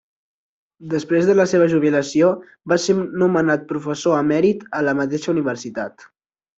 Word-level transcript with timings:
Després 0.93 1.27
de 1.31 1.35
la 1.35 1.45
seva 1.51 1.67
jubilació, 1.75 2.31
va 2.75 2.79
ser 2.87 2.97
nomenat 3.27 3.69
professor 3.75 4.19
emèrit 4.25 4.69
a 4.79 4.85
la 4.91 5.01
mateixa 5.05 5.35
universitat. 5.41 6.13